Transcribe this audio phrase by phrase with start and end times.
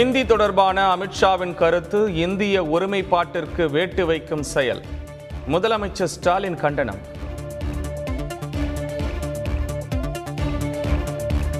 [0.00, 4.82] இந்தி தொடர்பான அமித்ஷாவின் கருத்து இந்திய ஒருமைப்பாட்டிற்கு வேட்டு வைக்கும் செயல்.
[5.50, 7.00] முதலமைச்சர் ஸ்டாலின் கண்டனம்.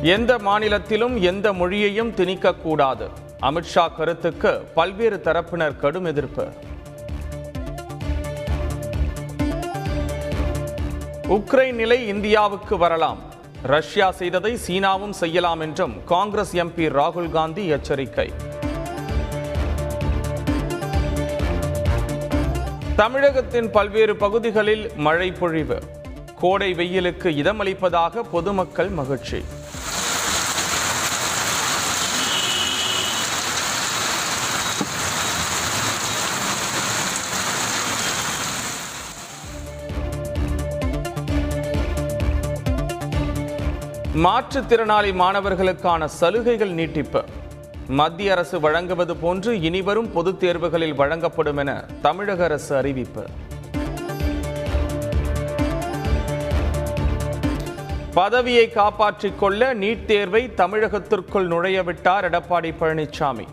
[0.03, 3.09] எந்த மாநிலத்திலும் எந்த மொழியையும் திணிக்கக்கூடாது
[3.41, 6.47] அமித்ஷா கருத்துக்கு பல்வேறு தரப்பினர் கடும் எதிர்ப்பு.
[11.29, 13.31] உக்ரைன் நிலை இந்தியாவுக்கு வரலாம்.
[13.63, 18.33] ரஷ்யா செய்ததை சீனாவும் செய்யலாம் என்றும் காங்கிரஸ் எம்பி ராகுல் காந்தி எச்சரிக்கை.
[22.97, 25.83] தமிழகத்தின் பல்வேறு பகுதிகளில் மழை பொழிவு.
[26.41, 29.45] கோடை வெயிலுக்கு இதமளிப்பதாக பொதுமக்கள் மகிழ்ச்சி.
[44.15, 47.25] மாற்றுத்திறனாளி மாணவர்களுக்கான சலுகைகள் நீட்டிப்பு.
[47.89, 53.27] மத்திய அரசு வழங்குவது போன்று இனிவரும் பொதுத் தேர்வுகளில் வழங்கப்படும் என தமிழக அரசு அறிவிப்பு.
[58.15, 63.47] பதவியை காப்பாற்றிக் கொள்ள நீட் தேர்வை தமிழகத்திற்குள் நுழையவிட்டார் எடப்பாடி பழனிசாமி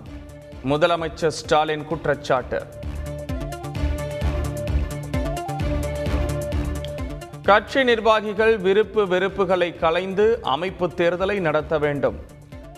[0.65, 2.65] முதலமைச்சர் ஸ்டாலின் குற்றச்சாட்டு.
[7.49, 12.17] கட்சி நிர்வாகிகள் விருப்பு வெறுப்புகளை கலைந்து அமைப்பு தேர்தலை நடத்த வேண்டும்.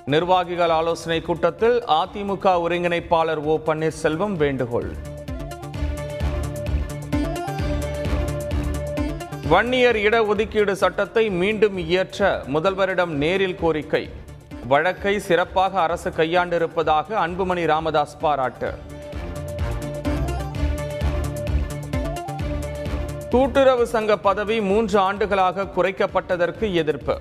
[0.05, 4.91] நிர்வாகிகள் ஆலோசனை கூட்டத்தில் அதிமுக ஒருங்கிணைப்பாளர் ஓ பன்னீர்செல்வம் வேண்டுகோள்.
[9.49, 14.09] வன்னியர் இடஒதுக்கீடு சட்டத்தை மீண்டும் இயற்ற முதல்வரிடம் நேரில் கோரிக்கை.
[14.67, 18.71] வழக்கை சிறப்பாக அரசு கையாண்டிருப்பதாக அன்புமணி ராமதாஸ் பாராட்டு.
[23.31, 27.19] கூட்டுறவு சங்க பதவி மூன்று ஆண்டுகளாக குறைக்கப்பட்டதற்கு எதிர்ப்பு.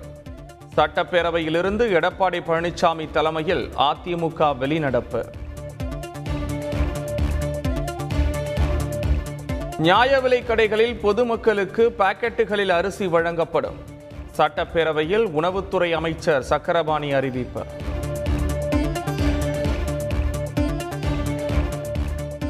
[0.76, 5.20] சட்டப்பேரவையிலிருந்து எடப்பாடி பழனிசாமி தலைமையில் அதிமுக வெளிநடப்பு.
[9.78, 13.78] நியாய விலை கடைகளில் பொதுமக்களுக்கு பாக்கெட்டுகளில் அரிசி வழங்கப்படும்.
[14.36, 17.64] சட்டப்பேரவையில் உணவுத்துறை அமைச்சர் சக்கரபாணி அறிவிப்பு.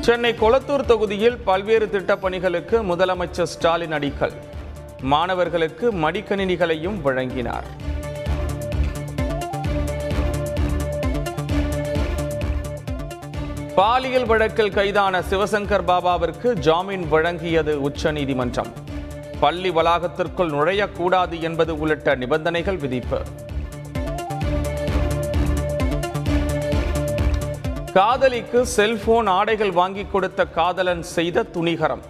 [0.00, 4.33] சென்னை கொளத்தூர் தொகுதியில் பல்வேறு திட்டப்பணிகளுக்கு முதலமைச்சர் ஸ்டாலின் அடிக்கல்.
[5.00, 7.65] மாணவர்களுக்கு மடிக்கணினிகளையும் வழங்கினார்.
[13.75, 18.72] பாலியல் வழக்கில் கைதான சிவசங்கர் பாபாவிற்கு ஜாமீன் வழங்கியது உச்சநீதிமன்றம்.
[19.41, 23.21] பள்ளி வளாகத்திற்குள் நுழையக்கூடாது என்பது உள்ளிட்ட நிபந்தனைகள் விதிப்பு.
[27.95, 32.03] காதலிக்கு செல்போன் ஆடைகள் வாங்கி கொடுத்த காதலன் செய்த துணிகரம்.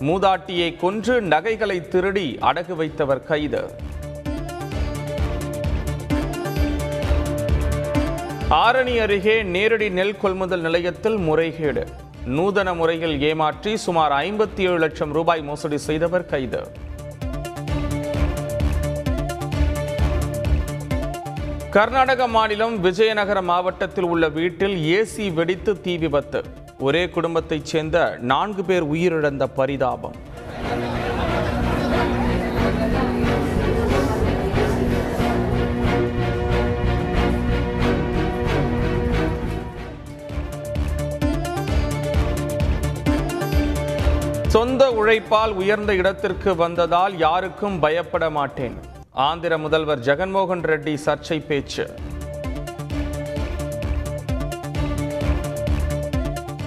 [0.00, 3.62] மூதாட்டியை கொன்று நகைகளை திருடி அடகு வைத்தவர் கைது.
[8.62, 11.84] ஆரணி அருகே நேரடி நெல் கொள்முதல் நிலையத்தில் முறைகேடு.
[12.36, 16.62] நூதன முறையில் ஏமாற்றி சுமார் ஐம்பத்தி ஏழு லட்சம் ரூபாய் மோசடி செய்தவர் கைது.
[21.74, 26.40] கர்நாடக மாநிலம் விஜயநகர மாவட்டத்தில் உள்ள வீட்டில் ஏசி வெடித்து தீ விபத்து.
[26.78, 30.16] ஒரே குடும்பத்தைச் சேர்ந்த நான்கு பேர் உயிரிழந்த பரிதாபம்.
[44.48, 48.78] சொந்த உழைப்பால் உயர்ந்த இடத்திற்கு வந்ததால் யாருக்கும் பயப்பட மாட்டேன்.
[49.26, 51.84] ஆந்திர முதல்வர் ஜெகன்மோகன் ரெட்டி சர்ச்சை பேச்சு.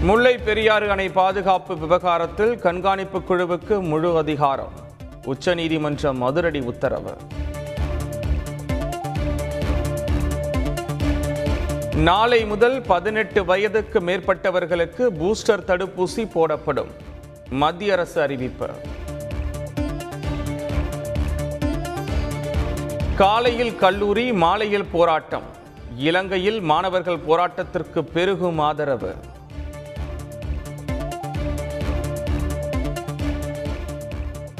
[0.01, 4.73] முல்லை பெரியாறு அணை பாதுகாப்பு விவகாரத்தில் கண்காணிப்பு குழுவுக்கு முழு அதிகாரம்.
[5.25, 7.17] உச்சநீதிமன்றம் அதிரடி உத்தரவு.
[11.95, 16.91] நாளை முதல் பதினெட்டு வயதுக்கு மேற்பட்டவர்களுக்கு பூஸ்டர் தடுப்பூசி போடப்படும்.
[17.49, 18.69] மத்திய அரசு அறிவிப்பு.
[23.17, 25.43] காலையில் கல்லூரி மாலையில் போராட்டம்.
[25.97, 29.15] இலங்கையில் மாணவர்கள் போராட்டத்திற்கு பெருகும் ஆதரவு.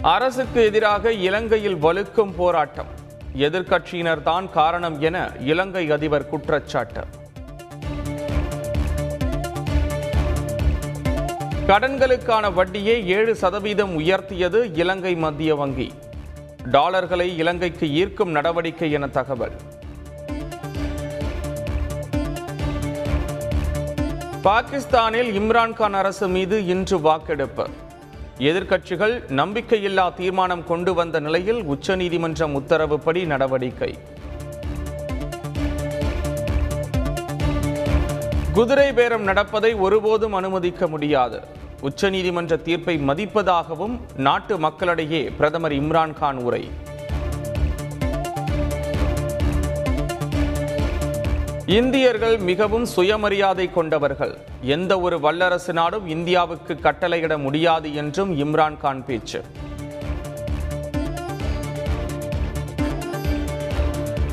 [0.02, 2.92] அரசுக்கு எதிராக இலங்கையில் வலுக்கும் போராட்டம்.
[3.36, 7.04] எதிர்க்கட்சியினர் தான் காரணம் என இலங்கை அதிபர் குற்றச்சாட்டு.
[11.68, 15.92] கடன்களுக்கான வட்டியை ஏழு சதவீதம் உயர்த்தியது இலங்கை மத்திய வங்கி.
[16.64, 19.52] டாலர்களை இலங்கைக்கு ஈர்க்கும் நடவடிக்கை என தகவல்.
[24.42, 27.68] பாகிஸ்தானில் இம்ரான்கான் அரசு மீது இன்று வாக்கெடுப்பு.
[28.38, 33.98] எதிர்க்கட்சிகள் நம்பிக்கையில்லா தீர்மானம் கொண்டு வந்த நிலையில் உச்சநீதிமன்றம் உத்தரவுப்படி நடவடிக்கை.
[38.54, 41.60] குதிரை பேரம் நடப்பதை ஒருபோதும் அனுமதிக்க முடியாது.
[41.82, 46.70] உச்சநீதிமன்ற தீர்ப்பை மதிப்பதாகவும் நாட்டு மக்களிடையே பிரதமர் இம்ரான்கான் உரை.
[51.66, 54.38] இந்தியர்கள் மிகவும் சுயமரியாதை கொண்டவர்கள்.
[54.62, 59.44] எந்த ஒரு வல்லரசு நாடும் இந்தியாவுக்கு கட்டளையிட முடியாது என்றும் இம்ரான்கான் பேச்சு.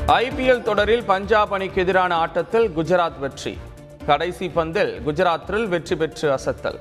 [0.07, 3.57] ஐபிஎல் தொடரில் பஞ்சாப் அணிக்கு எதிரான ஆட்டத்தில் குஜராத் வெற்றி.
[4.05, 6.79] கடைசி பந்தில் குஜராத்தில் வெற்றி பெற்று அசத்தல்.